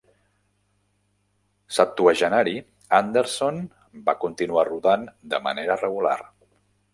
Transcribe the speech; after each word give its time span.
Septuagenari, 1.77 2.55
Anderson 3.01 3.61
va 4.09 4.17
continuar 4.25 4.65
rodant 4.71 5.05
de 5.35 5.43
manera 5.51 5.77
regular. 5.85 6.17